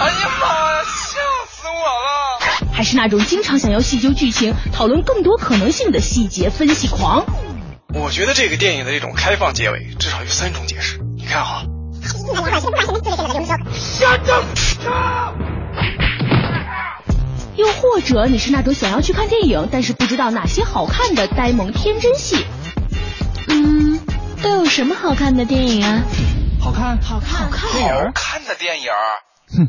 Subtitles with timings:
[0.00, 2.72] 哎呀妈呀，吓死我了！
[2.72, 7.24] 还是那种经常想要细究剧情、讨论更多可能性的细节分析狂，
[7.94, 10.98] 我觉得这个电影的这种开放结尾至少有三种解释。
[11.16, 11.64] 你看哈。
[17.54, 22.44] 又或者你是那种想要去看电影，但是不知道哪些好看的呆萌天真戏。
[23.46, 24.00] 嗯，
[24.42, 26.02] 都有什么好看的电影啊？
[26.60, 28.88] 好看，好看，好看，好看的电影，
[29.54, 29.68] 哼，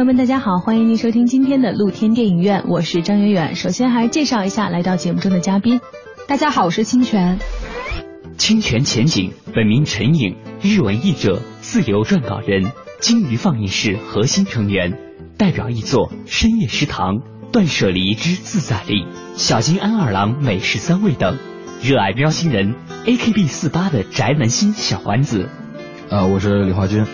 [0.00, 3.54] 朋友们，大家好，欢迎您收听今天的露天电影院，我是张远远。
[3.54, 5.78] 首先还是介绍一下来到节目中的嘉宾。
[6.26, 7.38] 大家好，我是清泉。
[8.38, 14.96] 清泉前景，本名陈颖，日文译者，自由撰稿人，鲸鱼放映室核心成员，
[15.36, 17.16] 代表译作《深夜食堂》
[17.52, 19.02] 《断舍离之自在力》
[19.34, 21.36] 《小金安二郎美食三味》等，
[21.82, 25.50] 热爱喵星人 AKB 四八的宅男星小丸子。
[26.08, 27.04] 啊，我是李华军。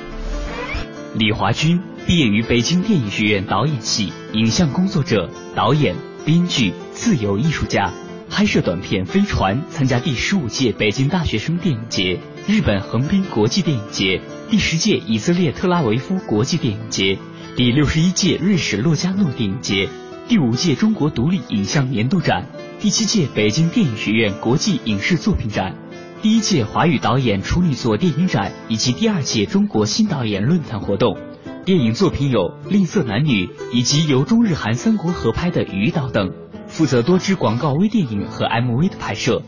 [1.15, 7.93] 李华军毕业于北京电影学院导演系，影像工作者、导演、编剧、自由艺术家，
[8.31, 17.19] 拍摄短片《飞船》，参加第十五届北京大学生电影节、日本横滨国际电影节、第十届以色列特拉维夫国际电影节、
[17.57, 19.89] 第六十一届瑞士洛迦诺电影节、
[20.29, 22.47] 第五届中国独立影像年度展、
[22.79, 25.75] 第七届北京电影学院国际影视作品展。
[26.23, 31.19] 第一届华语导演处女作电影展以及第二届中国新导演论坛活动，
[31.67, 36.31] 电影作品有《吝啬男女》以及由中日韩三国合拍的《鱼岛》等，
[36.69, 39.43] 负责多支广告微电影和 MV 的拍摄。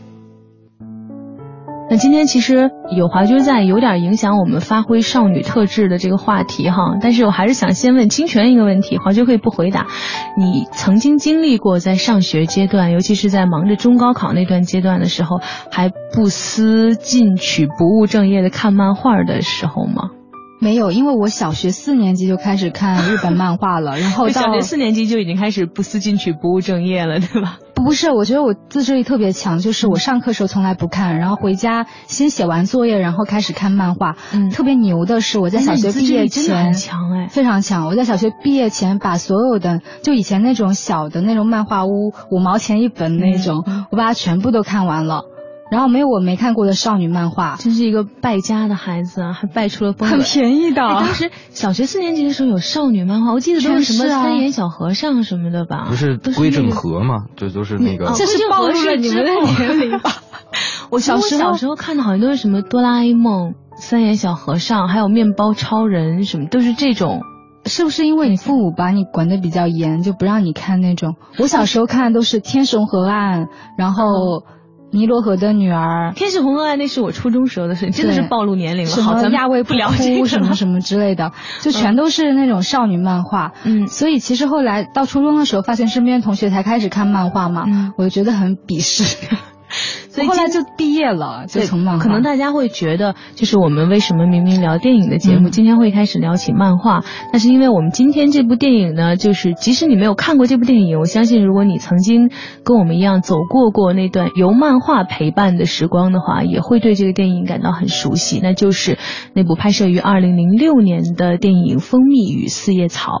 [1.89, 6.97] 那今天其实有华军在，有点影响我们发挥少女特质的这个话题哈。
[6.99, 9.87] 但是我还是想先问清泉一个问题，华军可以不回答。
[10.37, 15.39] 你曾经经历过在上学阶段，尤其是在忙着中高考那段阶段的时候，
[15.71, 20.09] 还不思进取、不务正业的看漫画的时候吗？
[20.59, 27.57] 没有，因为我小学四年级就开始看日本漫画了， 然后到小学四年级就已经开始不思进取、不务正业了，对吧？
[27.75, 34.17] 不是，我觉得我自制力特别强，就是我上课时候从来不看，然后回家先写完作业，然后开始看漫画。
[34.33, 37.87] 嗯，特别牛的是我在小学毕业前强哎，非常强。
[37.87, 45.23] 我在小学毕业前把所有的就以前那种小的那种漫画屋五毛钱一本那种，嗯、我把它全部都看完了。
[45.71, 50.09] 然后没有我没看过的少女漫画，真是一个败家的孩子啊，还败出了风。
[50.09, 50.81] 很便宜的。
[50.81, 55.85] 当时小学四年级的时候有少女漫画，我记得都是什么三眼小和尚什么的吧？
[55.87, 57.25] 不是归正和嘛？
[57.35, 58.11] 这都是那个。
[58.15, 60.11] 这是暴露了你们的年龄吧？
[60.89, 67.21] 我小时候小时候看的好像都是什么哆啦 A 梦、三眼小和尚，还有面包超人什么，都是这种。
[67.65, 71.15] 是不是因为你父母把你管的比较严，就不让你看那种？
[71.37, 73.45] 我小时候看的都是《天神河岸》，
[73.77, 74.43] 然后。
[74.91, 78.89] 尼罗河的女儿，天使红河爱那是我初中时候的事，真的是暴露年龄了。
[78.89, 83.53] 什么亚未不了解什么什么之类的， 就全都是那种少女漫画。
[83.63, 89.27] 嗯，所以其实后来到初中的时候，发现身边同学才开始看漫画嘛，嗯、我就觉得很鄙视。
[90.09, 92.03] 所以后来就毕业了，就从漫画。
[92.03, 97.03] 可能大家会觉得，就是我们为什么明明聊电影的节目，嗯、今天会开始聊起漫画？
[97.31, 102.31] 那是因为我们今天这部电影呢，就是即使你没有看过这部电影，我相信如果你曾经
[102.63, 108.39] 跟我们一样走过过那段由漫画陪伴的时光的话，也会对这个电影感到很熟悉。
[108.41, 108.97] 那就是
[109.35, 113.11] 那部拍摄于二零零六年的电影《蜂蜜与四叶草》。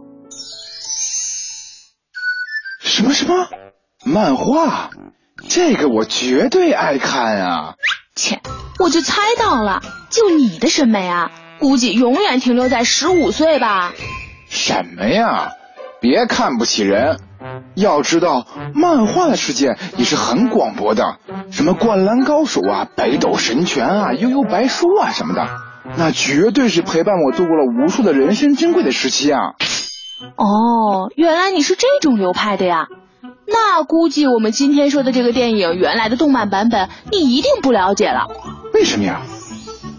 [2.81, 3.47] 什么什么
[4.03, 4.89] 漫画？
[5.47, 7.75] 这个我绝对爱看啊！
[8.15, 8.41] 切，
[8.79, 13.93] 我就猜到了，就你的审美啊，估计永远停留在十五岁吧。
[14.49, 15.51] 什么呀？
[16.01, 17.19] 别看不起人，
[17.75, 21.17] 要知道，漫画的世界也是很广博的，
[21.51, 25.47] 什么灌篮高手啊、北斗神拳啊、悠悠白书啊什么的，
[25.97, 29.39] 那绝对是陪伴我度过了无数的人生珍贵的时期啊。
[30.35, 32.87] 哦，原来你是这种流派的呀。
[33.51, 38.27] 那估计我们今天说的这个电影原来的动漫版本，你一定不了解了。
[38.73, 39.21] 为什么呀？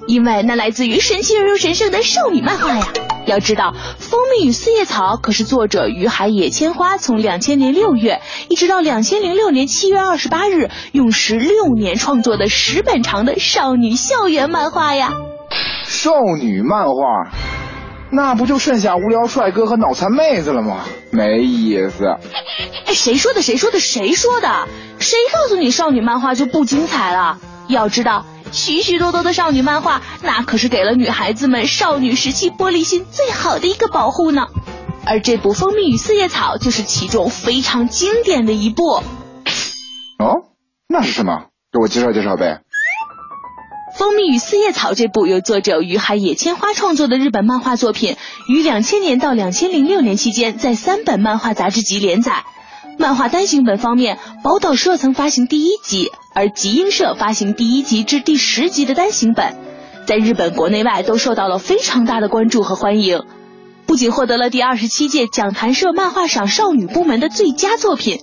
[0.07, 2.87] 因为那来自于神奇而又神圣的少女漫画呀。
[3.27, 15.13] 要知道，《蜂蜜与四叶草》可是作者于海野千花从两千年六月一直到两千零六年七月二十八日，用时六年创作的十本长的少女校园漫画呀。
[15.85, 16.11] 少
[16.41, 17.31] 女漫画。
[18.13, 20.85] 那不就剩下无聊帅哥和脑残妹子了吗？
[21.11, 22.07] 没意思。
[22.87, 23.43] 哎，谁说的？
[23.43, 23.79] 谁说的？
[23.79, 24.69] 谁说的？
[24.99, 27.39] 谁告诉你少女漫画就不精彩了？
[27.69, 34.49] 要知道，许许多多的少女漫画，那可是给了女孩子们少女时期玻璃心最好的一个保护呢。
[35.07, 39.03] 而这部《蜂蜜与四叶草》就是其中非常经典的一部。
[40.19, 40.43] 哦，
[40.89, 41.45] 那是什么？
[41.73, 42.63] 给我介绍介绍呗。
[44.01, 48.17] 《蜂蜜与四叶草》这部由作者于海野千花创作的日本漫画作品，
[48.49, 52.45] 于两千年到两千零六年期间在三本漫画杂志集连载。
[52.97, 59.55] 漫画单行本方面，宝岛社曾发行第一集，而集英社发行第一集至第十集的单行本，
[60.07, 63.25] 在日本国内外都受到了非常大的关注和欢迎，
[63.85, 68.21] 不仅获得了第二十七届讲谈社漫画赏少女部门的最佳作品。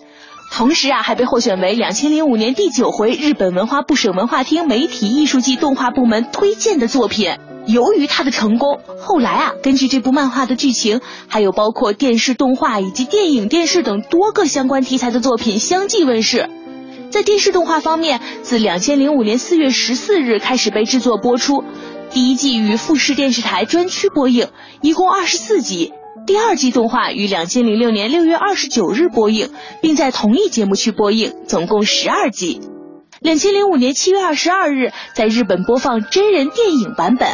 [0.57, 7.37] 同时啊，还被获选为两千零五年第九回日本文化部省文化厅媒体艺术季动画部门推荐的作品。
[7.67, 16.49] 由于它的成功，后来啊，根据这部漫画的剧情，还有包括电视动画以及电影、电视等多个相关题材的作品相继问世。
[17.11, 21.63] 在电视动画方面，自两千零五年四月十四日开始被制作播出，
[22.09, 24.47] 第一季于富士电视台专区播映，
[24.81, 25.93] 一共二十四集。
[26.27, 29.49] 第二季动画于两千零六年六月二十九日播映，
[29.81, 32.59] 并在同一节目区播映，总共十二集。
[33.21, 37.29] 两千零五年七月二十二日在日本播放真人电影版本。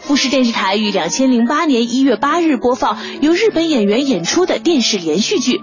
[0.00, 5.60] 富士电视台于两千零八年一月八日播放由日本演员演出的电视连续剧。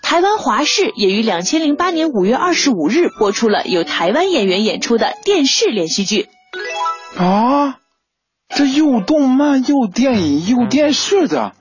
[0.00, 6.28] 台湾华视也于两千零八年五月二十五日播出了由台湾演员演出的电视连续剧。
[7.16, 7.79] 啊，
[8.50, 11.52] 这又动漫又电影又电视的。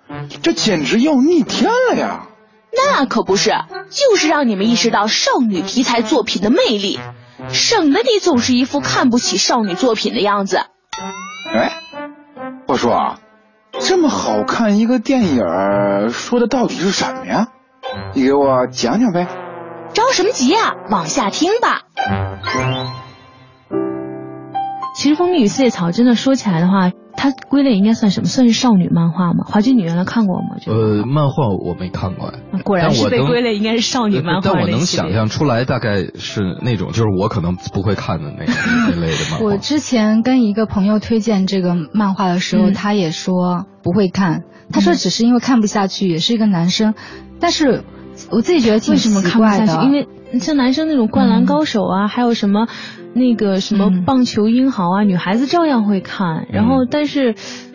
[0.42, 2.28] 这简直要逆天了呀！
[2.72, 3.52] 那可不是，
[3.90, 7.00] 就是让你们意识到少女题材作品的魅力，
[7.50, 10.58] 省得你总是一副看不起少女作品的样子。
[11.54, 11.74] 哎，
[12.68, 13.20] 我说啊，
[13.80, 17.48] 这么好看一个电影，说的到底是什么呀？
[18.14, 19.28] 你给我讲讲呗。
[19.94, 20.76] 着什么急啊？
[20.92, 21.82] 往下听吧。
[25.00, 26.92] 其实《蜂蜜与四叶草》真的说起来的话。
[27.22, 28.28] 它归类应该算什么？
[28.28, 29.44] 算是少女漫画吗？
[29.46, 30.56] 华君，你原来看过吗？
[30.68, 32.34] 呃，漫画我没看过。
[32.64, 34.42] 果然是被归类应该是少女漫画。
[34.44, 39.44] 但我能想象出来，大概是那种，就是我可能不会看的那那类的漫画。
[39.48, 44.44] 我之前跟一个朋友推荐这个漫画的时候，他也说不会看。
[44.72, 46.94] 他说只是因为看不下去，也是一个男生。
[47.42, 47.84] 但是
[48.30, 50.08] 我自己觉得挺奇怪的，因为
[50.40, 52.68] 像男生那种灌篮高手啊，还有什么。
[53.12, 56.46] 那个什么棒球英豪啊，女孩子照样会看。
[56.52, 57.34] 然后，但是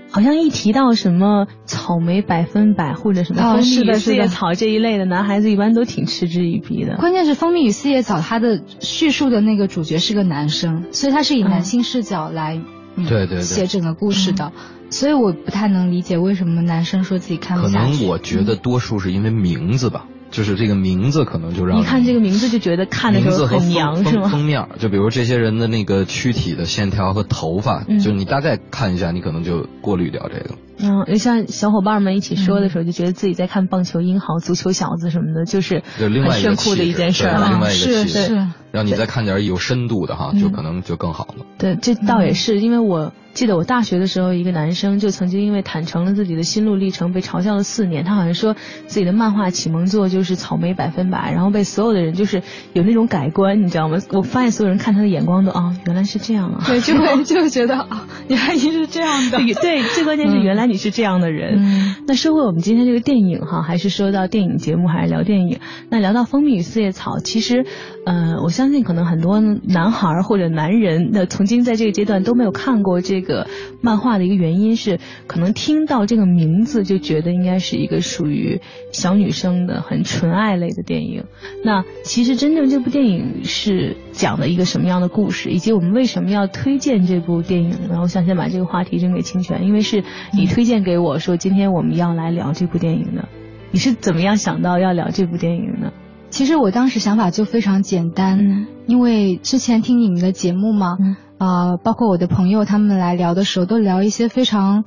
[0.08, 6.94] 好像一提到什么草莓百分百或者什么蜂蜜与四叶草这一类的，男孩子一般都挺嗤之以鼻的。
[6.98, 12.60] 关键是蜂蜜与四叶草，它的叙述的那个主角是个男生，所以他是以男性视角来
[13.08, 14.52] 对对写整个故事的。
[14.88, 17.92] 所以我不太能理解为什么男生说自己看不下去。
[17.96, 20.06] 可能我觉得多数是因为名字吧。
[20.34, 24.28] 就是这个名字可能就让你看这个名字就觉得看的时候很娘是吗？
[24.28, 30.56] 封面就比如这些人的那个躯体的线条和头发，就你大概看一下，你可能就过滤掉这个。
[30.80, 37.50] 嗯，像小伙伴们一起说的时候，就觉得自己在看棒球英豪、足球小子什么的，就是很炫酷的一件事了。
[37.50, 41.46] 另外一个是是，让你再看点有深度的哈，就可能就更好了。
[41.58, 43.12] 对，这倒也是，因为我。
[43.34, 48.04] 记得我大学的时候，一个男生就曾经因为坦诚了自己的心路历程，被嘲笑了四年。
[48.04, 48.54] 他好像说
[48.86, 53.98] 自己的漫画启蒙作就是草莓百分百，然后被所有的人就是有那种改观，你知道吗？
[54.12, 59.38] 我发现所有人看他的眼光都啊，原来是这样啊，对，就会就觉得啊，原来你是这样的。
[59.60, 61.96] 对，最关键是原来你是这样的人。
[62.06, 65.58] 那说回我们今天这个电影哈，还是说到电影节目，还是聊电影？
[65.90, 67.66] 那聊到《蜂蜜与四叶草》，其实，
[68.06, 73.23] 呃，我相信可能很多男孩或者男人，那曾经在这个阶段都没有看过这。
[73.23, 73.48] 个个
[73.80, 78.60] 漫画的一个原因是，可能听到这个名字就觉得应该是一个属于
[78.92, 81.24] 小女生的很纯爱类的电影。
[81.64, 93.28] 那其实真正这部电影是讲的一个什么样的故事，以及我们为什么要推荐这部电影然后想先把这个话题扔给清泉，因为是你推荐给我说今天我们要来聊这部电影的。
[93.70, 95.92] 你是怎么样想到要聊这部电影呢？
[96.34, 104.82] 其实我当时想法就非常简单，嗯因为之前听你们的节目嘛，嗯呃，包括我的朋友他们来聊的时候，都聊一些非常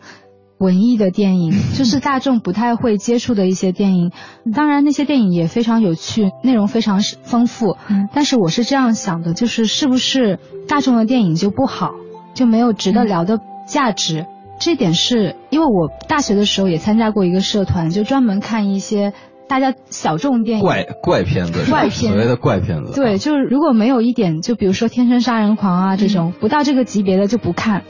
[0.57, 4.11] 文艺的电影， 就是大众不太会接触的一些电影。
[4.53, 7.77] 当然，那些电影也非常有趣，内容非常丰富。
[7.87, 11.91] 嗯但是我是这样想的，就是是不是大众的电影就不好，
[12.33, 14.25] 就没有值得聊的价值？
[14.59, 19.13] 这点是因为我大学的时候也参加过一个社团，就专门看一些
[19.47, 20.63] 大家小众电影。
[20.63, 22.93] 怪怪片子，怪片所谓的怪片子。
[22.93, 27.83] 对，就是如果没有一点，就比如说《天生杀人狂》啊这种，不到这个级别的就不看。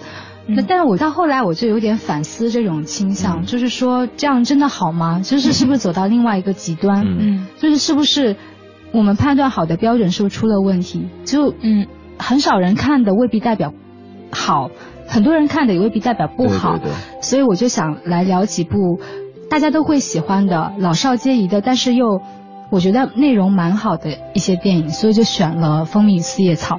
[0.49, 5.19] 那但是我到后来我就有点反思这种倾向，就是说这样真的好吗？
[5.21, 7.05] 就是是不是走到另外一个极端？
[7.05, 8.37] 嗯就是是不是
[8.93, 11.09] 我们判断好的标准是不是出了问题？
[11.25, 11.87] 就嗯，
[12.17, 13.73] 很少人看的未必代表
[14.31, 14.69] 好，
[15.09, 16.77] 很多人看的也未必代表不好。
[16.77, 19.01] 对对对所以我就想来聊几部
[19.49, 22.21] 大家都会喜欢的老少皆宜的，但是又
[22.69, 26.75] 我觉得内容蛮好的一些电影，所以就选了《蜂蜜与四叶草》。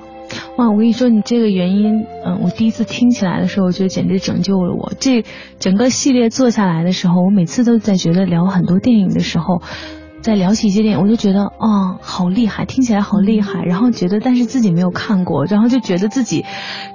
[0.59, 4.93] 哇，我跟你说，你这个原因，嗯，我第一次听起来的时候，我觉得简直拯救了我。
[5.01, 5.25] 这
[5.59, 9.63] 整个系列做下来的时候，我每次都在觉得聊很多电影的时候，
[10.21, 16.45] 在聊起一些电影，我就觉得，哦，好厉害，听起来好厉害，然后觉得但是自己没有看过，然后就觉得自己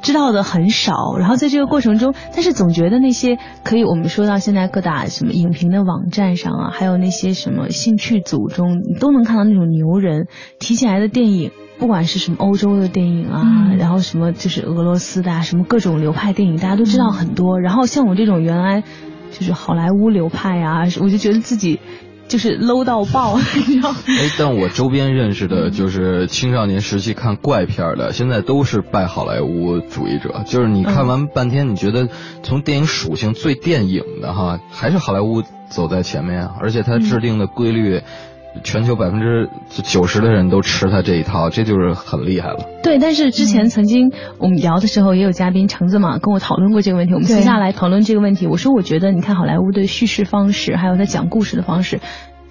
[0.01, 10.27] 知道的很少，然后在这个过程中，但是总觉得那些可以我们说到现在各大什么影评的网站上啊，还有那些什么兴趣组中，你都能看到那种牛人
[10.59, 11.51] 提起来的电影。
[11.79, 17.59] 不管是什么欧洲的电影啊，嗯然后什么就是俄罗斯的啊，什么各种流派电影，大家都知道很多。
[17.59, 18.83] 然后像我这种原来
[19.31, 21.79] 就是好莱坞流派啊，我就觉得自己
[22.27, 23.37] 就是 low 到爆，
[23.67, 23.97] 你知道吗？
[24.07, 30.43] 哎，但我周边认识的就是青少年时期看怪片儿的，现在都是拜好莱坞主义者。
[30.47, 32.09] 就是你看完半天，你觉得
[32.41, 38.01] 从电影属性最电影的哈，还是好莱坞走在前面啊，而且它制定的规律。
[38.63, 39.49] 全球百分之
[39.83, 42.65] 九十的人都吃他这一套，这就是很厉害了。
[42.83, 47.13] 对，但是之前曾经我们聊的时候，也有嘉宾橙子嘛跟我讨论过这个问题。
[47.13, 51.99] 我们私下来讨论这个问题，我说我觉得你看好莱坞的叙事方式，还有他讲故事的方式。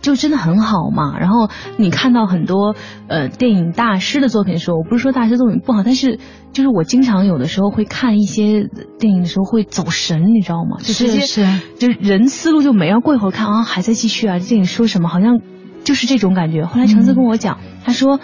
[0.00, 2.74] 就真的很好嘛，然后你看到很多
[3.06, 6.18] 呃电影大师的作品的时候，我不是说大师作品不好，但是
[6.52, 8.68] 就是我经常有的时候会看一些
[8.98, 10.78] 电影的时候会走神，你知道吗？
[10.80, 11.46] 就直接是
[11.78, 15.38] 就是人思路就没了，过一会儿看啊还在继续啊，这电影说什么好像
[15.84, 16.64] 就是这种感觉。
[16.64, 18.20] 后来橙子跟我讲，他说。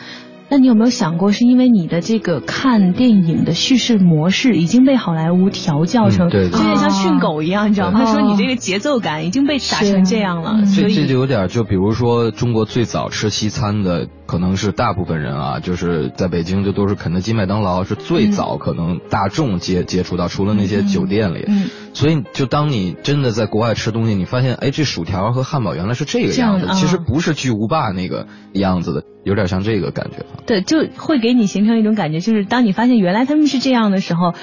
[0.50, 8.02] 那你有没有想过，是因为你的这个看电影的叙事模式已经被好莱坞调教成，有点像训狗一样，你知道吗？
[8.02, 21.45] 他说你这个节奏感已经被打成这样了，所以这这就有点，就比如说中国最早吃西餐的，可能是大部分人啊，就是在北京就都是肯德基、麦当劳是最早可能大众接接触到，除了那些酒店里。
[21.47, 27.05] 嗯，所以就当你真的在国外吃东西，你发现，哎，这薯条和汉堡原来是这个这样样子，其实啊。
[27.07, 30.25] 不是巨无霸那个样子的，有点像这个感觉。
[30.47, 34.35] 对，就会给你形成一种感觉，就是当你发现原来他们是这样的时候，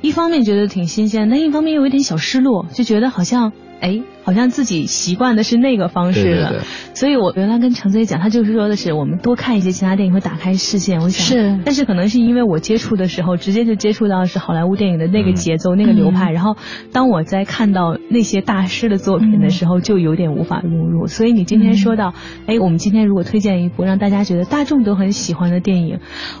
[0.00, 6.50] 一方面觉得挺新鲜，但一方面又有点小失落，就觉得好像哎，好像自己习惯的是那个方式了。
[6.50, 11.00] 对对对所以我原来跟橙子也讲，他就是说的是我们多看一些其他电影会打开视线。
[11.00, 16.56] 我想是但是可能是因为我接触的时候，直接就接触到的是好莱坞电影的那个节奏、那个流派，然后
[16.92, 21.08] 当我在看到那些大师的作品的时候，就有点无法融入。
[21.08, 22.14] 所以你今天说到，
[22.46, 25.98] 哎，我们今天如果推荐一部让大家觉得大众都很喜欢的电影，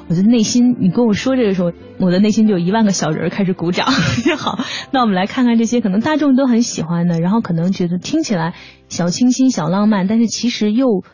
[0.08, 3.86] 我的内心，你跟我说这个时候，我的内心就有一万个小人开始鼓掌。
[4.38, 4.60] 好，
[4.92, 8.54] 那我们来看看这些可能大众都很喜欢的，然后可能觉得听起来
[8.88, 11.04] 小清新、小浪漫，但是其实又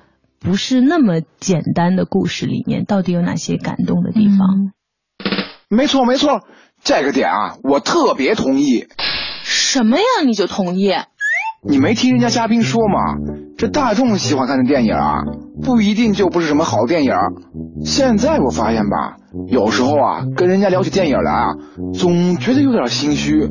[0.41, 4.73] 不是那么简单的故事里面，到底有哪些感动的地方？
[5.69, 6.43] 没错没错，
[6.83, 8.87] 这个点啊，我特别同意。
[9.43, 10.05] 什么呀？
[10.27, 10.93] 你就同意？
[11.67, 13.17] 你没听人家嘉宾说吗？
[13.57, 15.23] 这大众喜欢看的电影啊，
[15.63, 17.13] 不一定就不是什么好电影。
[17.85, 19.17] 现在我发现吧，
[19.49, 21.55] 有时候啊，跟人家聊起电影来啊，
[21.95, 23.49] 总觉得有点心虚，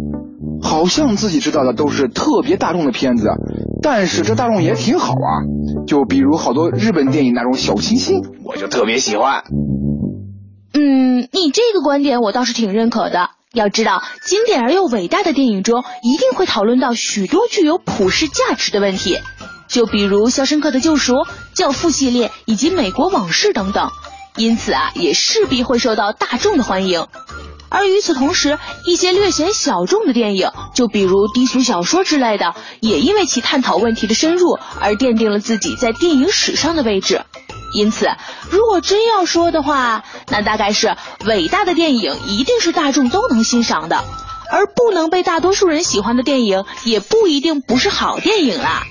[0.62, 3.28] 好像自己知道的都是特别大众的片子，
[3.82, 5.44] 但是这大众也挺好啊。
[5.86, 9.44] 就比如好多日本电影那种小清新，我就特别喜欢。
[10.74, 13.32] 嗯，你这个观点我倒是挺认可的。
[13.58, 19.20] 要知道，经典而又伟大的电影中，一定会讨论到许多具有普世价值的问题，
[19.68, 21.14] 就比如《肖申克的救赎》
[21.54, 23.90] 《教父》系列以及《美国往事》等等。
[24.36, 27.08] 因此啊，也势必会受到大众的欢迎。
[27.70, 37.24] 而与此同时，一些略显小众的电影，就比如低俗小说之类的，也因为其探讨问题的深入而奠定了自己在电影史上的位置。
[37.78, 38.08] 因此，
[38.50, 40.96] 如果真要说的话，那大概是
[41.28, 44.04] 伟大的电影一定是大众都能欣赏的，
[44.52, 48.82] 而不能被大多数人喜欢的电影，也不一定不是好电影啦。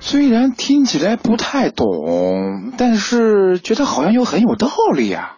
[0.00, 5.36] 虽然听起来不太懂，但是觉得好像又很有道理呀、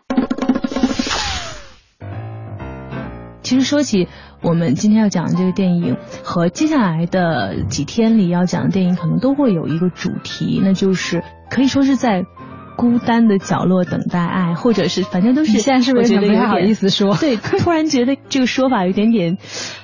[3.42, 4.06] 其实说起
[4.40, 12.24] 我们今天要讲的这个电影和接下来的几天里要讲的电影，可能都会有一个主题，那就是可以说是在
[12.78, 15.50] 孤单的角落等待爱，或者是反正都是。
[15.50, 19.36] 你现在是不是觉得有有点不太好意思说对，突然觉得这个说法有点点，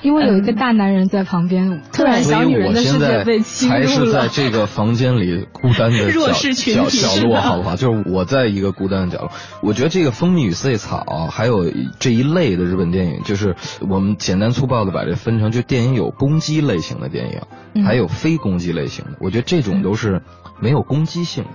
[0.02, 4.28] 因为有一个大男人在旁边，突然小女人的世界被侵入还是在。
[4.28, 7.74] 这个房间里孤单的角 弱势群角体是角落，好不好？
[7.74, 9.30] 就是我在一个孤单的角落。
[9.60, 13.56] 我觉得这个《蜂蜜与四叶草》还有这一类的日本电影，就是
[13.88, 17.40] 我们简单粗暴的把这分成，就电影有攻击类型的电影，
[17.74, 19.12] 嗯还有非攻击类型的。
[19.20, 20.22] 我觉得这种都是
[20.60, 21.50] 没有攻击性的。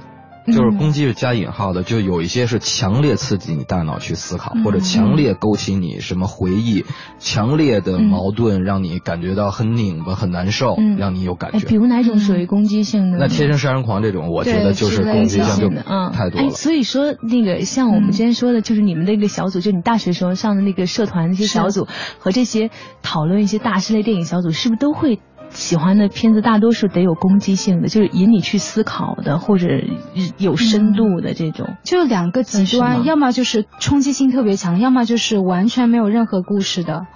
[0.50, 6.86] 嗯就是攻击是加引号的，就有一些是强烈刺激你大脑去思考，嗯或者强烈勾起你什么回忆，
[7.20, 11.68] 强烈的矛盾让你感觉到很拧巴、很难受，嗯让你有感哎，觉。
[11.68, 13.28] 比如哪种属于攻击性的呢？
[13.28, 16.50] 那天生杀人狂这种，我觉得就是是攻击性就的，嗯，太多了哎，。
[16.50, 21.88] 所以说那个像我们之前说的，就是你们那个小组，就你大学时候上的那个社团那些小组，
[22.20, 22.70] 和这些
[23.02, 25.20] 讨论一些大师类电影小组，是不是都会？
[25.50, 29.68] 喜欢的片子大多数得有攻击性的，就是引你去思考的，或者
[30.38, 31.76] 有深度的这种。
[31.84, 37.08] 就两个极端，要么就是冲击性特别强，要么就是完全没有任何故事的，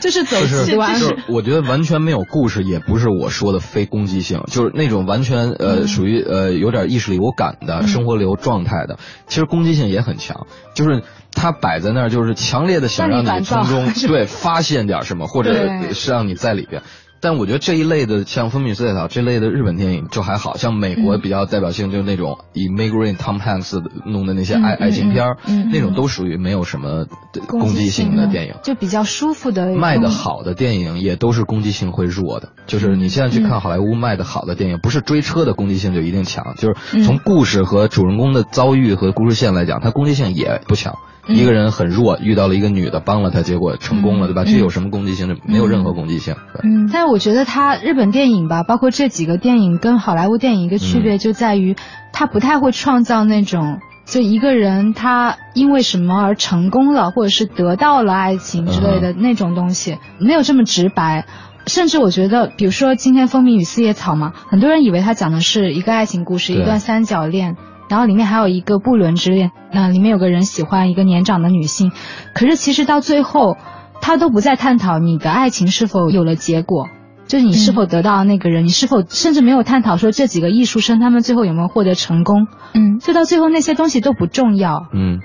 [0.00, 0.98] 就是走极端。
[0.98, 11.02] 就是，我觉得完全没有故事，也不是我说的非攻击性，就是那种完全嗯呃属于呃有点意识流感的、生活流状态的，其实攻击性也很强，就是
[11.32, 16.82] 它摆在那儿，就是强烈的想让你从中对发现点什么，或者是让你在里边。
[17.24, 27.06] 但我觉得这一类的像《蜂蜜与四叶草》这类的日本电影就还好像美国比较代表性就是那种以 Meg Ryan、Tom Hanks 弄的那些爱、爱情片儿，嗯嗯那种都属于没有什么
[27.48, 28.56] 攻击性的电影。
[28.62, 40.98] 就比较舒服的卖的好的电影也都是攻击性会弱的，就是你现在去看好莱坞卖的好的电影，不是追车的攻击性就一定强，就是从故事和主人公的遭遇和故事线来讲，它攻击性也不强。
[41.26, 44.44] 一个人很弱，遇到了一个女的，帮了他，结果成功了，对吧？
[44.44, 45.38] 这有什么攻击性？
[45.46, 46.34] 没有任何攻击性。
[46.52, 51.76] 对嗯，但是我觉得他日本电影吧，包括这几个电影跟好莱坞电影一个区别就在于，
[52.12, 61.26] 他不太会创造那种就一个人他因为什么而成功了，或者是得到了爱情之类的那种东西，没有这么直白。
[61.66, 67.56] 甚至我觉得，比如说今天《蜂蜜与四叶草》嘛，很多人以为他讲的是一个爱情故事，一段三角恋。
[67.94, 71.92] 然后里面还有一个不伦之恋，那里面有个人喜欢一个年长的女性，
[72.34, 73.56] 可是其实到最后，
[74.00, 76.88] 他都不再探讨你的爱情是否有了结果，
[77.28, 85.20] 就是你是否得到那个人，你是否甚至没有探讨说这几个艺术生他们最后有没有获得成功，嗯，就到最后那些东西都不重要，嗯，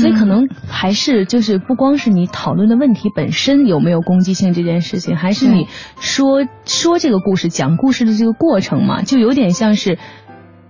[0.00, 5.68] 所以可能还是就是不光是你讨论的问题本身有没有攻击性这件事情，还是你
[6.00, 9.96] 说说这个故事、讲故事的这个过程嘛，就有点像是。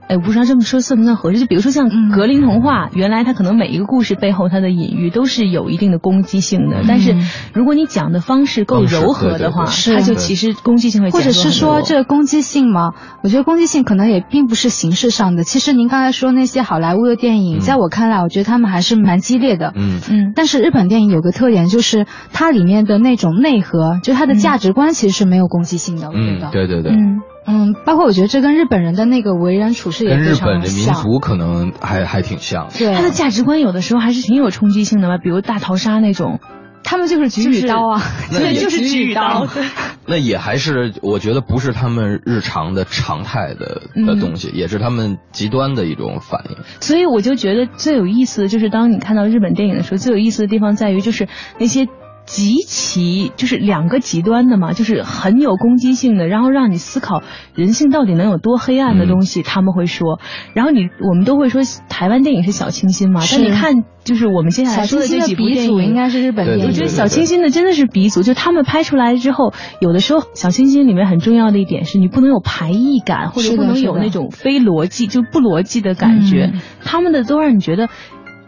[0.08, 1.40] 哎，我不知道这么说算不算合适？
[1.40, 7.16] 就比如说像嗯格林童话，原来它可能每一个故事背后它的隐喻都是有一定的攻击性的，但是
[7.52, 15.44] 如果你讲的方式够柔和的话，对对对对它就其实攻击性会或者是说这个攻击性吗，我觉得攻击性可能也并不是形式上的。
[15.44, 19.72] 其实您刚才说那些好莱坞的电影，嗯在我看来，我觉得他们还是蛮激烈的。
[19.74, 26.08] 嗯嗯但是日本电影有个特点，就是它里面的那种内核，就它的价值观其实是没有攻击性的。
[26.08, 26.92] 我觉嗯得，，对对对。
[26.92, 30.92] 嗯嗯，包括我觉得这跟日本人的那个为人处事也跟日本的民。
[30.94, 32.78] 族可能还还挺像的。
[32.78, 36.40] 对，他的价值观有的时候还是挺有冲击性的吧，比如大逃杀那种，
[36.82, 38.02] 他们就是举就是与刀啊，
[38.32, 39.46] 对，那也就是举与刀，
[40.06, 46.56] 那也还是我觉得不是他们日常的常态的的嗯东西，也是他们极端的一种反应。
[46.80, 51.28] 所以我就觉得最有意思的就是，当你看到日本电影的时候，最有意思的地方在于就是
[51.58, 51.88] 那些。
[52.26, 57.22] 极其就是两个极端的嘛，就是很有攻击性的，然后让你思考
[57.54, 60.18] 人性到底能有多黑暗的东西，他们会说。
[60.54, 66.72] 然后你我们都会说台湾电影是小清新嘛，但你看就是我们接下来小说的这清新的鼻几部电影，祖应该是日本对电影。
[66.72, 76.50] 我觉得小清新的真的是鼻祖，就他们拍出来之后，有的时候小清新里面很重要的一点是你不能有排异感，或者不能有那种非逻辑就不逻辑的感觉。
[76.54, 77.88] 嗯他们的都让你觉得。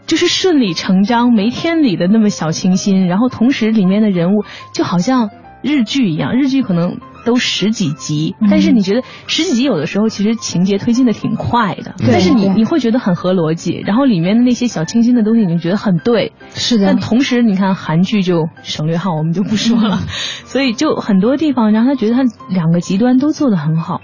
[0.07, 5.29] 就是顺理成章、没天理的那么小清新，然后同时里面的人物就好像
[5.61, 8.47] 日剧一样，日剧可能都十几集，嗯。
[8.49, 16.85] 但是你觉得十几集有的时候其实情节推进的挺快的，对但是你你会觉得很合逻辑，然后里面的那些小清新的东西你就觉得很对，是的。
[16.85, 19.99] 但，同时，你看韩剧就省略号，我们就不说了，
[20.45, 23.99] 所以就很多地方让他觉得他两个极端都做得很好。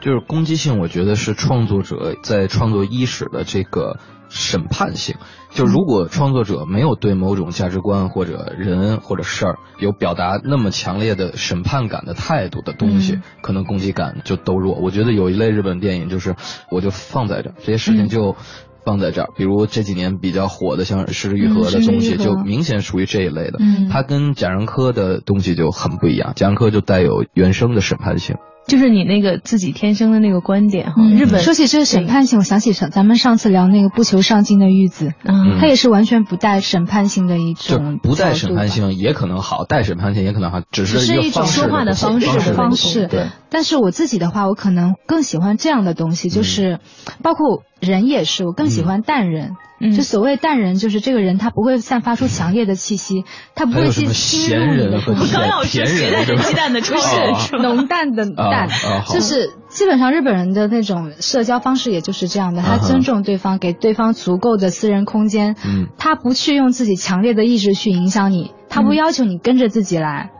[0.00, 5.16] 就是攻击性，我觉得是创作者在创作伊始的这个审判性。
[5.54, 14.74] 就如果创作者没有对某种价值观或者人或者事儿有表达那么强烈的审判感的态度的东西，可能攻击感就都弱。
[14.74, 16.34] 我觉得有一类日本电影就是，
[16.70, 18.36] 我就放在这儿，这些事情就。
[18.84, 23.60] 放在这儿，比如这几年比较火的像《失之愈合》的东西，就明显属于这一类的。
[23.92, 28.38] 它跟贾樟柯的东西就很不一样，贾樟柯就带有原生的审判性。
[28.66, 31.02] 就是你那个自己天生的那个观点哈。
[31.02, 35.12] 日本说起这个审判性，我想起上咱们上次聊那个不求上进的玉子，
[35.60, 37.98] 他也是完全不带审判性的一种。
[38.02, 43.06] 不带审判性也可能好，带审判性也可能好，只是一种说话的方式方式。
[43.08, 43.26] 对。
[43.50, 46.78] 但是我自己的话，我可能更喜欢这样的东西，就是
[47.22, 49.52] 包括人也是，我更喜欢淡人。
[49.90, 55.26] 就所谓淡人，就是这个人他不会散发出强烈的气息，他不会去侵入你的风格。
[55.32, 58.68] 刚要说咸蛋鸡蛋的出现，浓淡的淡，
[59.08, 62.62] 就是基本上日本人的那种社交方式，也就是这样的。
[62.62, 65.56] 他尊重对方，给对方足够的私人空间。
[65.64, 70.30] 嗯，他不去用自己强烈的意志去影响你，他不要求你跟着自己来，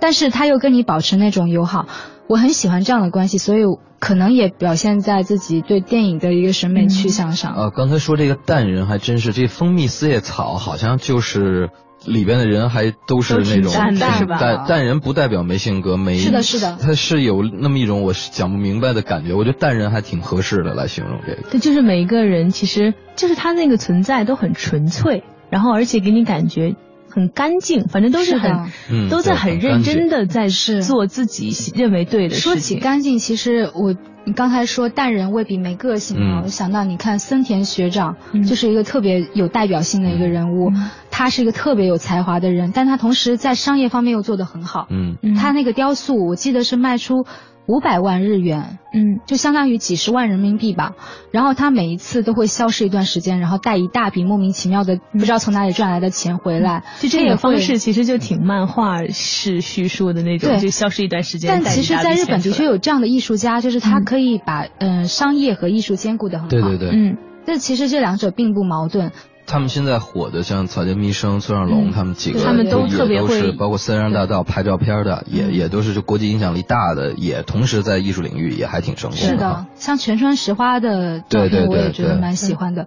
[0.00, 1.86] 但是他又跟你保持那种友好。
[2.26, 3.64] 我很喜欢这样的关系，所以
[3.98, 7.54] 可能也表现在自己对电影的一个审美趋向上。
[7.54, 11.68] 呃，刚才说这个淡人还真是，这蜂蜜四叶草好像就是
[12.06, 16.16] 里边的人还都是那种淡淡人，不代表没性格没。
[16.16, 16.78] 是的，是的。
[16.80, 21.42] 他是有那么一种我讲不明白的感觉，我觉得淡人还挺合适的来形容这个。
[21.50, 26.74] 对，就是每一个人其实就是他那个存在都很纯粹，然后而且给你感觉。
[27.14, 32.52] 很干净，反正都是很，都在很认真的在做自己认为对的事情。
[32.52, 38.16] 说起干净，其实我你刚才说淡人未必没个性啊，我想到你看森田学长
[38.48, 40.72] 就是一个特别有代表性的一个人物，
[41.12, 44.88] 他是一个特别有才华的人，但他同时在商业方面又做得很好。
[44.90, 47.26] 嗯，他那个雕塑，我记得是卖出。
[47.66, 50.92] 五百万日元，嗯，就相当于几十万人民币吧。
[51.30, 56.84] 然后他每一次都会消失一段时间，然后带一大笔莫名其妙的不知道从哪里赚来的钱回来。
[57.00, 61.50] 就这个方式其实就挺漫画式叙述的那种，就消失一段时间。
[61.50, 66.50] 但其实，在日本的确有这样的艺术家，就是他可以把嗯商业和艺术兼顾的很好。
[66.50, 69.12] 对对对，嗯，但其实这两者并不矛盾。
[69.46, 79.18] 他们现在火的像草间弥生、村上龙他们几个，他们都特别会，包括森山大道拍照片的，也也都是就国际影响力大的，也同时在艺术领域也还挺成功。
[79.18, 82.86] 是的，像全川石花的照片，我也觉得蛮喜欢的。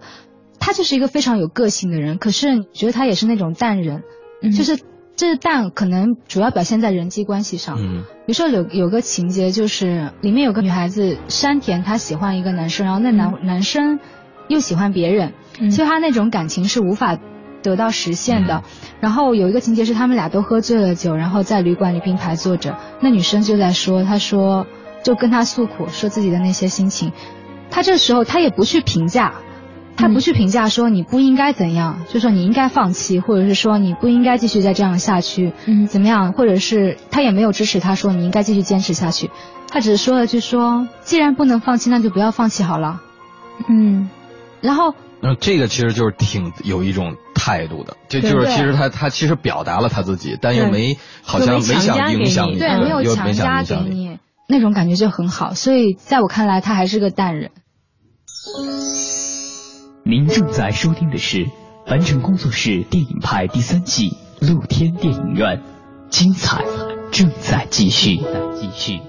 [0.60, 4.02] 他就是一个非常有个性的人，可是觉得他也是那种淡人，
[4.56, 4.80] 就是
[5.16, 7.76] 这淡可能主要表现在人际关系上。
[7.78, 14.00] 嗯，比如说有有个情节，就是里面有个女孩子山田，她喜欢一个男生，然后那男男生
[14.48, 15.32] 又喜欢别人。
[15.70, 17.18] 所以他那种感情是无法
[17.62, 18.62] 得到实现的。
[19.00, 24.66] 然后有一个情节是他们俩都喝醉了酒，然后在旅馆里并排坐着，那女生就在说，她说
[25.02, 27.12] 就跟他诉苦，说自己的那些心情。
[27.70, 29.34] 他这时候他也不去评价，
[29.96, 36.32] 他不去评价说你不应该怎样，就说你应该放弃，或者是说你不应该继续再这样下去，嗯，怎么样？
[36.32, 39.30] 或者是他也没有支持他说你应该继续坚持下去，
[39.68, 43.02] 他只是说了句说，既然不能放弃，那就不要放弃好了。
[43.68, 44.08] 嗯，
[44.60, 44.94] 然后。
[45.20, 55.54] 那这个其实就是挺有一种态度的，这就是其实他他其实表达了他自己，但又没好像没想影响你，对，没有强加给你，那种感觉就很好。
[55.54, 57.50] 所以在我看来，他还是个淡人。
[60.04, 61.46] 您正在收听的是
[61.84, 65.64] 凡尘工作室电影派第三季露天电影院，
[66.10, 66.62] 精彩
[67.10, 68.18] 正在继续，
[68.54, 69.00] 继续。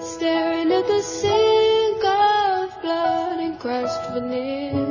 [0.00, 4.85] Staring at the sink of blood and crushed veneer.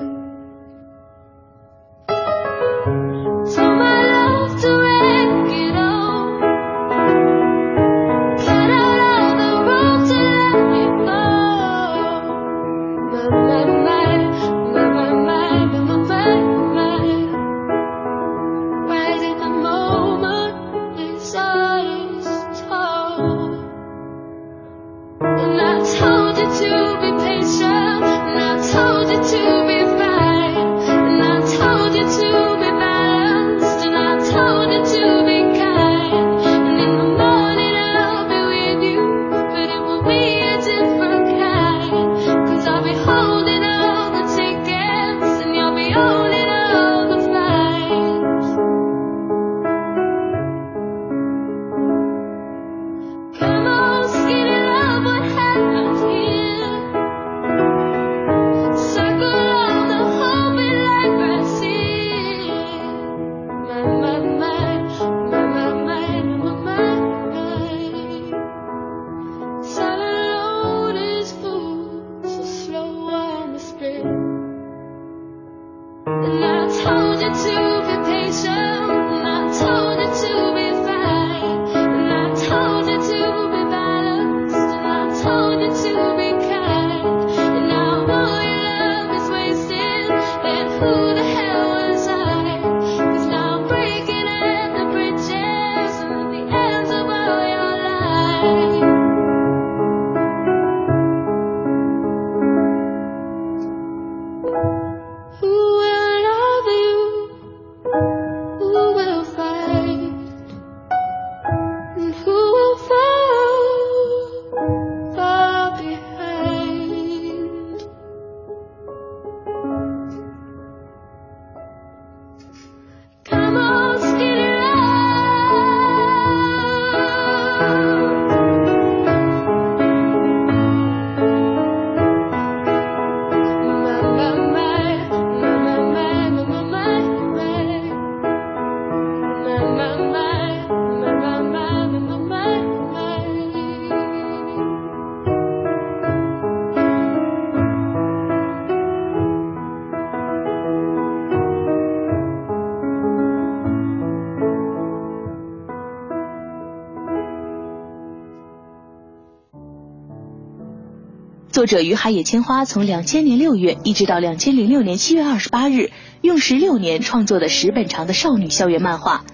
[161.66, 169.26] 者于海野千花从两千年六月一直到两千零六年七月二十八日，用十六年创作的十本长的少女校园漫画。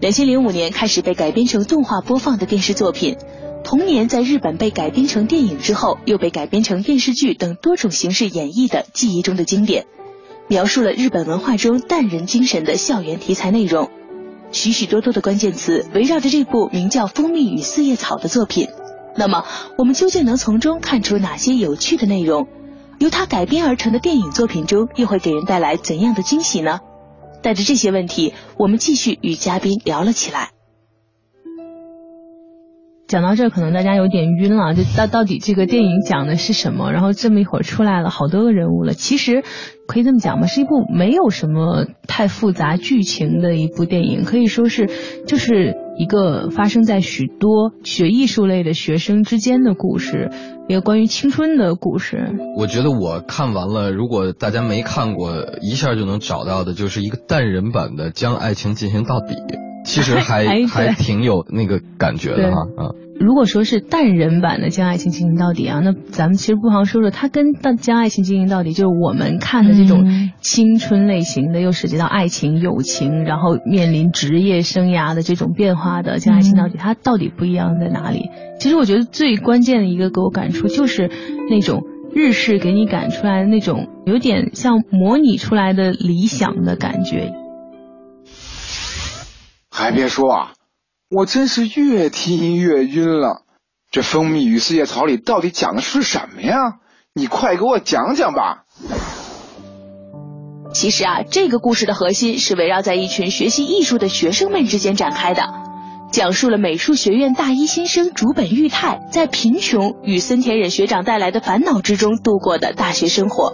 [0.00, 3.16] 两千零五年开始被改编成动画播放的电视作品，
[3.62, 9.86] 同年在日本被改编成电影之后，又被改编成电视剧等多种形式演绎的记忆中的经典，
[10.48, 13.90] 描述了日本文化中淡人精神的校园题材内容。
[14.50, 18.68] 许许多多的关键词围绕着这部名叫《蜂蜜与四叶草》的作品。
[19.16, 19.44] 那么，
[19.78, 22.48] 我们究竟能从中看出哪些有趣的内容？
[22.98, 26.80] 由它改编而成的电影作品中，又会给人带来怎样的惊喜呢？
[27.42, 30.50] 带着这些问题，我们继续与嘉宾聊了起来。
[33.08, 36.92] 讲到这儿，可能大家有点晕了，就到到底这个电影讲的是什么？
[36.92, 39.42] 然后这么一会儿出来了好多个人物了，其实
[39.86, 44.88] 可以这么讲吧，是一部没有什么太复杂剧情的一部电影，可以说是
[45.26, 50.32] 就是一个发生在许多学艺术类的学生之间的故事，
[50.68, 52.34] 一个关于青春的故事。
[52.56, 59.34] 我觉得我看完了，如果大家没看过，一下就能找到的，就是一个淡人版的《将爱情进行到底》，
[59.84, 62.94] 其实还 还挺有那个感觉的哈，嗯。
[63.22, 78.28] 如果说是淡人版的《将爱情进行到底》啊，那咱们其实不妨说说它跟《将爱情进行到底》就是我们看的这种青春类型的，又涉及到爱情、友情，然后面临职业生涯的这种变化的《将爱情到底》，它到底不一样在哪里？
[78.58, 81.08] 其实我觉得最关键的一个给我感触就是
[81.48, 87.32] 那种日式给你感出来的那种有点像模拟出来的理想的感觉。
[89.70, 90.52] 还别说啊。
[91.14, 93.42] 我真是越听越晕了，
[93.90, 96.56] 这《蜂蜜与四叶草》里到底讲的是什么呀？
[97.14, 98.64] 你快给我讲讲吧。
[100.72, 105.42] 其实啊，这个故事的核心是围绕在一群学习艺术的学生们之间展开的，
[106.10, 113.52] 讲述了美术学院大一新生竹本裕太在贫穷与森田忍学长带来的烦恼之中度过的大学生活。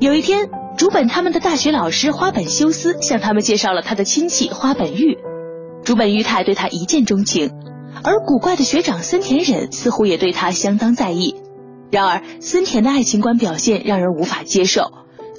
[0.00, 5.16] 有一天，竹本他们的大学老师花本修斯向他们介绍了他的亲戚花本玉。
[5.86, 7.52] 竹本裕太对他一见钟情，
[8.02, 11.36] 而古怪的学长森田忍似乎也对他相当在意。
[11.92, 14.90] 然而，森田的爱情观表现让人无法接受，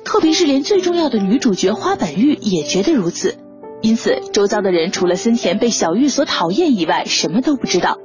[0.06, 3.36] 特别是连最重要的女主角花本玉也觉得如此。
[3.82, 7.98] 因此，周遭的人除了森田被小玉所讨厌以外，什么都不知道。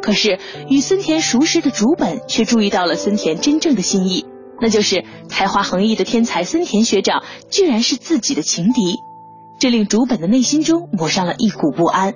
[0.00, 4.26] 可是，与森田熟识的竹本却注意到了森田真正的心意，
[4.62, 8.94] 那就是才华横溢的天才森田学长居然是自己的情敌。
[9.60, 12.14] 这令竹本的内心中抹上了一股不安，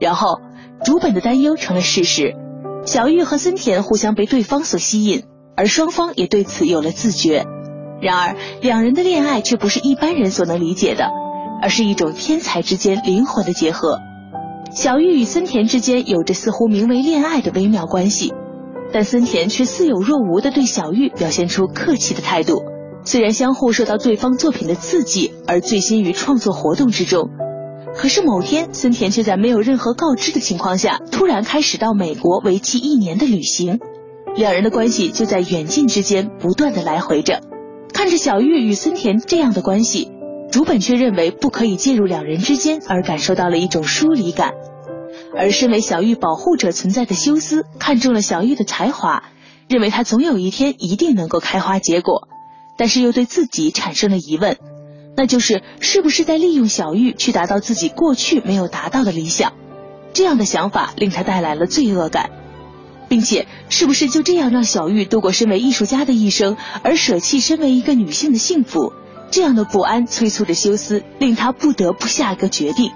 [0.00, 0.40] 然后
[0.82, 2.34] 竹本的担忧成了事实。
[2.86, 7.44] 小玉和森田互相被对方所吸引，而双方也对此有了自觉。
[8.00, 11.10] 然而，两人的恋爱却不是一般人所能理解的，
[11.60, 13.98] 而是一种天才之间灵魂的结合。
[14.70, 18.32] 小玉与森田之间有着似乎名为恋爱的微妙关系，
[18.90, 22.62] 但森田却似有若无的对小玉表现出客气的态度。
[23.04, 27.30] 虽然相互受到对方作品的刺激而醉心于创作活动之中，
[27.96, 33.80] 可是某天森田却在没有任何告知的情况下，突然开始到美国为期一年的旅行。
[34.36, 37.40] 两人的关系就在远近之间不断的来回着。
[37.92, 40.12] 看着小玉与森田这样的关系，
[40.52, 44.52] 竹本却认为不可以介入两人之间，而感受到了一种疏离感。
[45.36, 49.24] 而身为小玉保护者存在的修斯看中了小玉的才华，
[49.68, 52.28] 认为她总有一天一定能够开花结果。
[52.80, 54.56] 但是又对自己产生了疑问，
[55.14, 59.52] 那就是是不是在利用小玉去达到自己过去没有达到的理想？
[60.14, 62.30] 这样的想法令他带来了罪恶感，
[63.10, 68.94] 并且是不是就这样让小玉度过身为艺术家的一生，而舍弃身为一个女性的幸福？
[69.30, 72.92] 这样的不安催促着修斯，令他不得不下一个决定。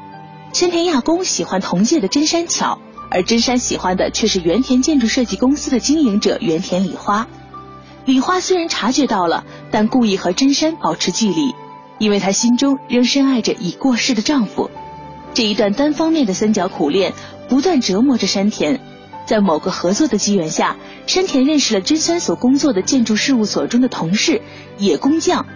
[0.55, 2.79] 山田亚公喜欢同届的真山巧，
[3.11, 7.29] 而真山喜欢的却是原田建筑设计公司的经营者原田礼花。
[8.07, 11.55] 李花虽然察觉到了，但故意和真山保持距离，
[11.99, 14.71] 因为她心中仍深爱着已过世的丈夫。
[15.33, 17.15] 这一段单方面的三角苦恋，
[17.49, 18.81] 不断折磨着山田。
[19.27, 24.43] 在某个合作的机缘下，山田认识了真山所工作的建筑事务所中的同事
[24.77, 25.47] 野工匠。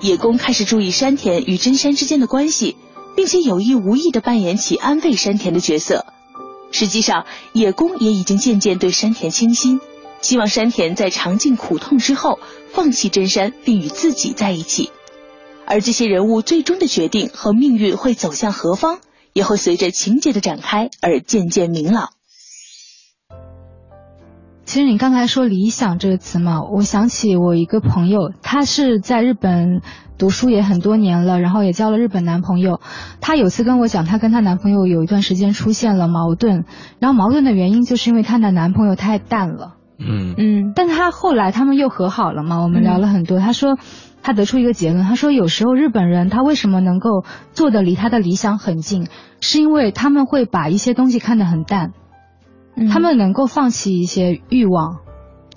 [0.00, 2.76] 野工开始注意山田与真山之间的关系，
[3.16, 6.06] 并且有意无意的扮演起安慰山田的角色。
[6.70, 9.80] 实际上，野工也已经渐渐对山田倾心。
[10.26, 12.40] 希望山田在尝尽苦痛之后
[12.72, 14.90] 放弃真山，并与自己在一起。
[15.68, 18.98] 而这些人物最终的决定和命运会走向何方，
[19.32, 22.08] 也会随着情节的展开而渐渐明朗。
[24.64, 29.80] 其实你刚才说“理想”这个词嘛，我想起我一个朋友，她是在日本
[30.18, 32.80] 读书也很多年了，然后也交了日本男朋友。
[33.20, 36.64] 她有次跟我讲，她跟她男朋友有一段时间出现了矛盾，
[36.98, 39.75] 然后矛盾的原因就是因为她的男朋友太淡了。
[39.98, 40.34] 嗯。
[40.36, 43.78] 嗯，但他后来他们又和好了嘛，我们聊了很多，他说。
[44.22, 49.06] 他得出一个结论，他说有时候日本人他为什么能够做的离他的理想很近，
[49.40, 51.92] 是因为他们会把一些东西看得很淡，
[52.74, 52.88] 嗯。
[52.88, 54.96] 他们能够放弃一些欲望，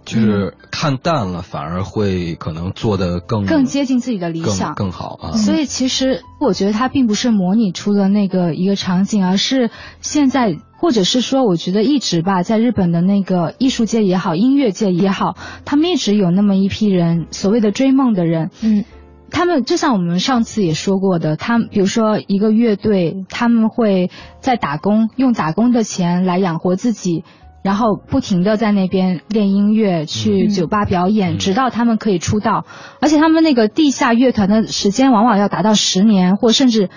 [0.06, 5.32] 就是看淡了，反而会可能做的更更接近自己的理想，更更好啊。
[5.38, 9.70] 所以其实我觉得他并不是模拟出了那个一个场景，而是
[10.02, 15.36] 现在或者是说，我觉得一直吧，在日本的那个艺术界也好，音乐界也好，
[15.66, 18.86] 他们一直有那么一批人，所谓的追梦的人，嗯。
[19.32, 24.10] 他们就像我们上次也说过的，他们比如说一个乐队，他们会
[24.40, 27.24] 在打工，用打工的钱来养活自己，
[27.62, 32.66] 然后不停的在那边练音乐，去酒吧表演，直到他们可以出道。
[33.02, 36.90] 而且他们那个地下乐团的时间往往要达到十年或甚至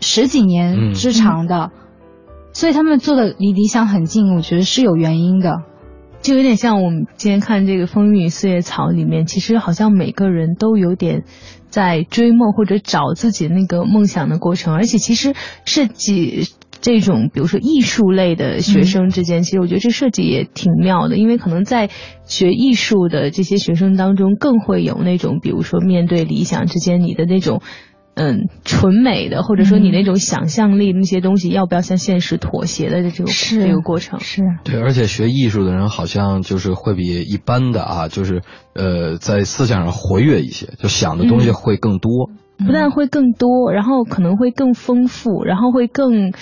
[0.00, 1.70] 十几年之长的，
[2.52, 5.62] 所以他们做的离理想很近，我觉得是有原因的。
[6.22, 11.24] 就有点像我们今天看这个《风雨四叶草》里面，其实好像每个人都有点
[11.70, 16.46] 在追梦或者找自己那个梦想的过程，而且其实设计
[16.80, 21.90] 这种比如说艺术类的学生之间，其实我觉得这设计也挺妙的，因为可能在
[22.24, 27.62] 学艺术的这些学生当中，更会有那种比如说面对理想之间你的那种。
[28.14, 34.20] 嗯，纯美的，或者说你那种想象力那些东西，要不要向现实妥协的这个这个过程？
[34.20, 38.42] 是对，而且学艺术的人好像就是会比一般的啊，就是
[38.74, 42.28] 呃，在思想上活跃一些，就想的东西会更多。
[42.28, 46.32] 嗯、不但会更多，然后可能会更丰富，然后会更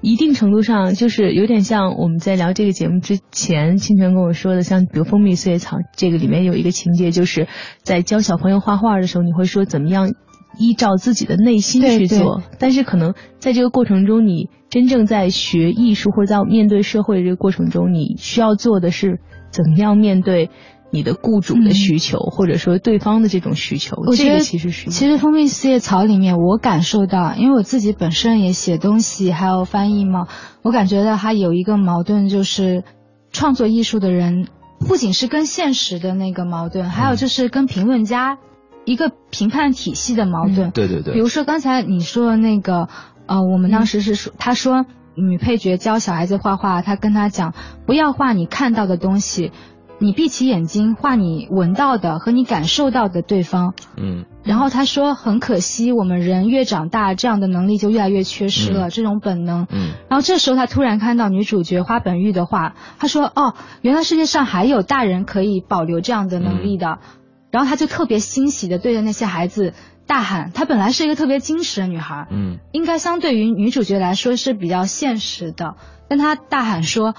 [0.00, 7.48] 一定程度上就是有点像我们在聊这个节目之前，清泉跟我说的，像比如《蜂蜜四叶草》这个里面有一个情节，就是
[7.82, 10.12] 在教小朋友画画的时候，你会说怎么样。
[10.56, 19.18] 依照自己的内心去做，但是可能在这个过程中，你真正在学艺术或者在面对社会的这个过程中，你需要做的是
[19.50, 20.50] 怎么样面对
[20.94, 23.96] 你的雇主的需求，嗯、或者说对方的这种需求。
[24.06, 30.28] 我觉得其实是，其实《蜂蜜四叶草》里面，我感受到，因为我自己本身也写东西，还有翻译嘛，
[30.62, 32.84] 我感觉到它有一个矛盾，就是
[33.32, 34.46] 创作艺术的人
[34.78, 38.38] 不仅是跟现实的那个矛盾，还有就是跟评论家。
[38.86, 41.14] 一个评判体系的矛盾，嗯、对对对。
[41.14, 42.90] 比如说刚才你说的那个，
[43.24, 47.54] 呃，我们当时是说，他说女配角教小孩子画画，他跟他讲，
[47.86, 49.52] 不要画你看到的东西，
[49.98, 53.74] 你闭起眼睛画你闻到的和你感受到的对方。
[53.96, 54.24] 嗯。
[54.42, 59.66] 然后他说，很可惜，我们人越长大，这样的能力就越来越缺失了，嗯、这种本能。
[59.70, 59.92] 嗯。
[60.08, 66.98] 然后这时候他突然看到女主角花本玉的画，他说，哦，原来世界上还有大人可以保留这样的能力的。
[67.02, 67.20] 嗯
[67.54, 69.74] 然后他就特别欣喜的对着那些孩子
[70.08, 75.76] 大喊，她本来是一个特别矜持的女孩，嗯，应该相对于女主角来说是比较现实的，
[76.08, 77.14] 但她大喊说：“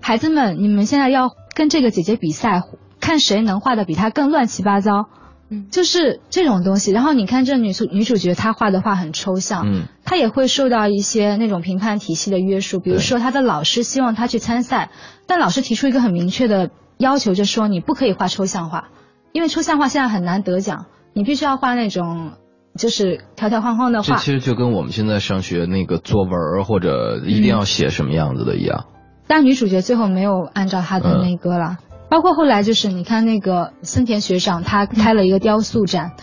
[0.00, 2.62] 孩子们，你们现在要跟这个姐姐比赛，
[3.00, 5.08] 看谁能画的比她更乱七八糟。”
[5.52, 6.92] 嗯，就是这种东西。
[6.92, 14.90] 然后你看这女主女主角她画的画很抽象，嗯，她也会受到一些那种评判体系的约束，比如说她的老师希望她去参赛，
[15.26, 18.90] 但老师提出一个很明确的要求，就说你不可以画抽象画。
[19.32, 22.32] 因为抽象画现在很难得奖，你必须要画那种
[22.76, 24.16] 就是条条框框的画。
[24.16, 28.86] 这其实就跟我们现在上学那个作文或者一定要写什么样子的一样。
[29.30, 36.22] 嗯、但女主角最后没有按照她的那个了，嗯、包括后来就是你看那个森田学长，他开了一个雕塑展，嗯、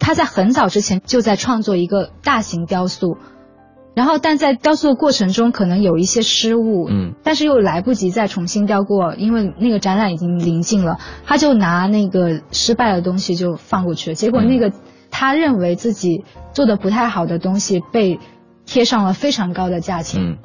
[0.00, 3.16] 他在很早之前就在创作一个大型雕塑。
[3.94, 14.14] 然后，但在雕塑的过程中可能有一些失误，嗯，但是又来不及再重新雕过，因为那个展览已经临近了，他就拿那个失败的东西就放过去了。
[14.14, 14.72] 结果那个
[15.10, 18.20] 他认为自己做的不太好的东西被
[18.66, 20.38] 贴上了非常高的价钱，嗯，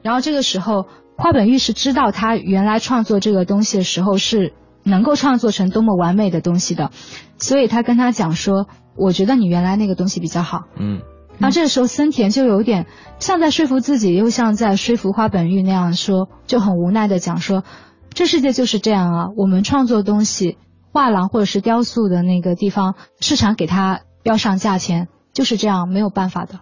[0.00, 0.86] 然后这个时候
[1.16, 4.52] 花本玉是知道他原来创作这个东西的时候是
[4.82, 6.90] 能够创作成多么完美的东西的，
[7.38, 11.00] 所以他跟他讲说，我觉得你原来那个东西比较好，嗯。
[11.38, 12.86] 然后这个时候，森田就有点
[13.18, 17.64] 像在说服自己，又像在说服花本玉那样说，就很无奈的讲说，
[18.12, 20.58] 这世界就是这样啊，我们创作东西，
[20.92, 26.60] 画廊或者是雕塑的那个地方，市场给他标上价钱，就是这样，没有办法的。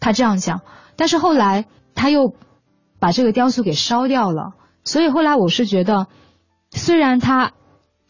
[0.00, 0.62] 他这样讲，
[0.96, 2.34] 但是后来他又
[2.98, 4.52] 把这个雕塑给烧掉了，
[4.84, 6.06] 所以后来我是觉得，
[6.70, 7.52] 虽然他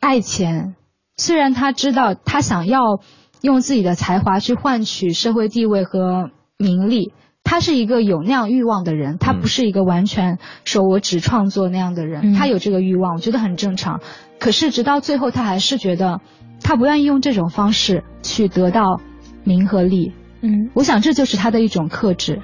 [0.01, 0.77] 爱钱，
[1.17, 3.01] 虽然他知道他想要。
[3.41, 7.13] 用自己的才华去换取社会地位和名利，
[7.45, 14.01] 他是一个有那样欲望的人，他不是一个完全说我只创作那样的人，嗯、他有这个欲望，我觉得很正常。
[14.41, 16.21] 可是直到最后，他还是觉得
[16.61, 19.01] 他不愿意用这种方式去得到
[19.45, 20.13] 名和利。
[20.41, 22.43] 嗯，我想这就是他的一种克制。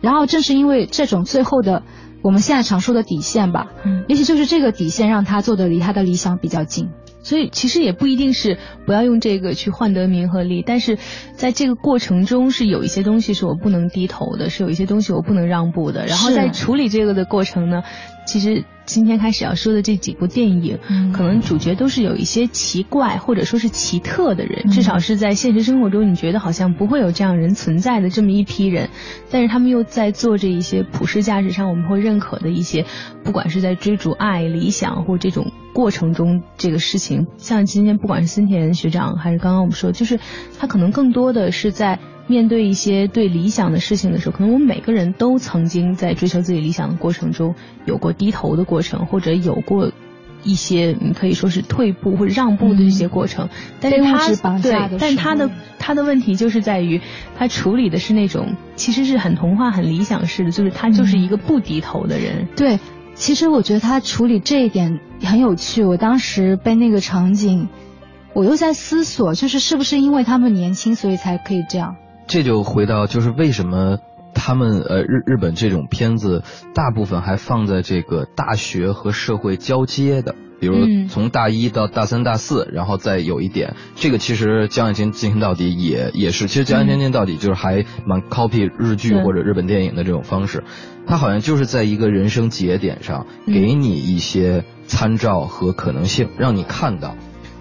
[0.00, 1.82] 然后正是因为这种最后的
[2.22, 6.90] 我们现在常说的底线吧，嗯，也许就是这个底线让他做的离他的理想比较近。
[7.22, 10.96] 所以其实也不一定是不要用这个去换得名和利，但是
[11.34, 16.06] 在这个过程中是有一些东西是我不能低头的，是有一些东西我不能让步的。
[16.06, 17.82] 然后在处理这个的过程呢，
[18.26, 21.12] 其实今天开始要说的这几部电影，嗯。
[21.12, 24.70] 可能主角都是有一些奇怪或者说是奇特的人，嗯。
[24.70, 28.90] 至少是在现实生活中你觉得好像不会有这样人存在的这么一批人，
[29.30, 32.84] 但是他们又在做着一些普世价值上我们会认可的一些，
[33.24, 37.26] 不管是在追逐爱、理想或这种过程中这个事情。
[37.38, 40.18] 像今天不管是森田学长还是刚刚我们说，就是
[40.58, 47.54] 他可能更多的是在面对一些对理想的事情的时候，可能我们每个人都曾经在追求自己理想的过程中
[47.84, 49.92] 有过低头的过程，或者有过。
[50.44, 53.48] 一些你可以说是退步或者让步的这些过程，
[53.80, 57.00] 但是他质绑架的对，但他的他的问题就是在于
[57.36, 62.46] 他处理的是那种其实是很童话、很理想式的，就是他就是一个不低头的人。
[62.54, 62.78] 对，
[63.14, 65.82] 其实我觉得他处理这一点很有趣。
[65.82, 67.68] 我当时被那个场景，
[68.32, 71.96] 我又在思索，就是是不是因为他们年轻，所以才可以这样？
[72.26, 73.98] 这就回到就是为什么
[74.34, 76.42] 他们呃日日本这种片子
[76.74, 80.34] 大部分还放在这个大学和社会交接的。
[80.58, 90.64] 比如嗯从大一到大三、大四，然后再有一点，这个其实将爱情进行到底也也是，其实将爱情进行到底就是还蛮 copy 日剧或者日本电影的这种方式，
[91.06, 97.14] 它好像就是在一个人生节点上嗯给你一些参照和可能性，让你看到。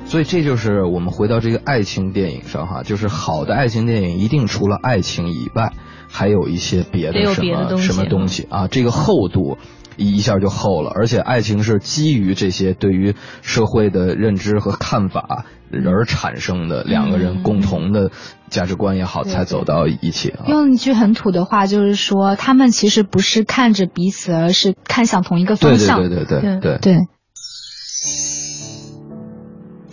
[0.08, 5.74] 所以这就是我们回到这个爱情电影上哈，就是好的爱情电影一定除了爱情以外，
[6.08, 9.58] 还有一些别的什么什么东西啊，这个厚度
[9.98, 15.46] 一下就厚了，而且爱情是基于这些对于社会的认知和看法
[15.86, 18.12] 而产生的两个人共同的
[18.50, 20.46] 价值观也好，对才走到一起啊。
[20.48, 26.00] 用一句很土的话，就是说他们其实不是看着彼此，而是看向同一个方对对向。
[26.00, 26.78] 对对对对对。
[26.78, 27.00] 对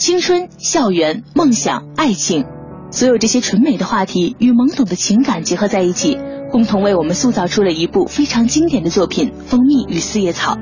[0.02, 2.44] 青春、校园、梦想、爱情，
[2.90, 6.18] 所有这些纯美的话题与懵懂的情感结合在一起，
[6.50, 10.54] 共同为我们塑造出了一部非常经典的作品《蜂蜜与四叶草》。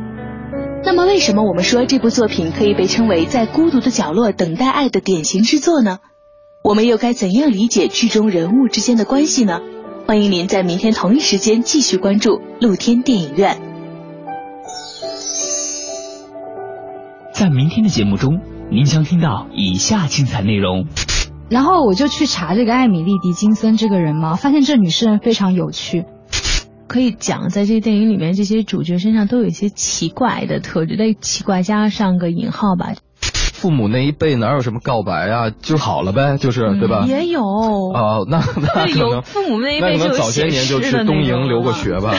[0.85, 6.01] 那么，为什么我们说这部作品可以被称为在孤独的角落等待爱的典型之作呢？
[6.63, 9.61] 我们又该怎样理解剧中人物之间的关系呢？
[10.07, 13.59] 欢迎您在明天同一时间继续关注露天电影院。
[17.33, 18.39] 在明天的节目中，
[18.71, 20.87] 您将听到以下精彩内容。
[21.51, 26.05] 然后我就去查这个艾米丽·狄金森这个人嘛，发现这女诗人非常有趣。
[26.87, 32.93] 可以讲，在这个电影里面，这些主角身上都有一些奇怪的特质，那奇怪加上个引号吧。
[33.21, 37.03] 父母那一辈哪有什么告白啊，就好了呗，就是、对吧？
[37.03, 42.15] 嗯也有哦，那那 对有可能父母那一那可能辈就有早些年就去东那种营留过啊学吧。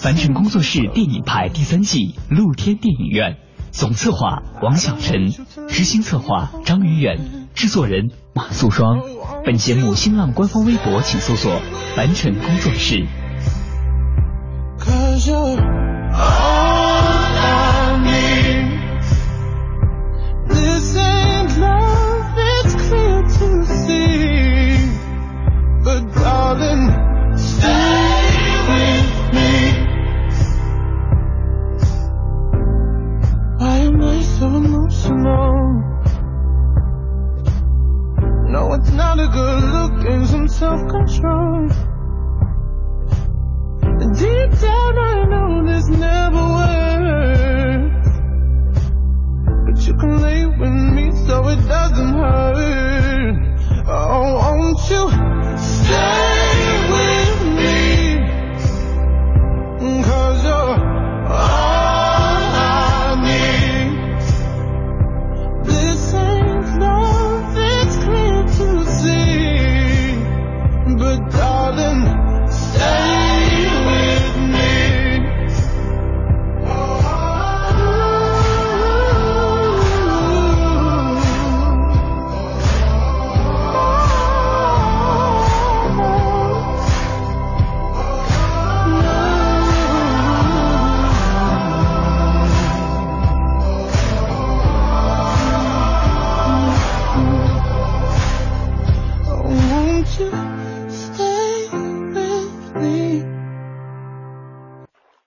[0.00, 3.36] 凡尘工作室电影派第三季露天电影院，
[3.70, 5.30] 总策划王小晨，
[5.68, 9.00] 执行策划张宇远，制作人马素双。
[9.44, 11.60] 本节目新浪官方微博请搜索
[11.94, 13.06] “凡尘工作室”。